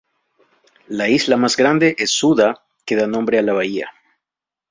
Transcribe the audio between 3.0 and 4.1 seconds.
nombre a la bahía.